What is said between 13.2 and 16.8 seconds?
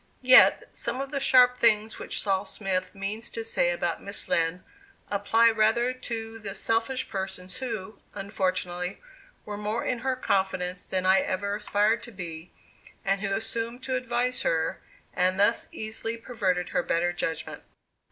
who assumed to advise her and thus easily perverted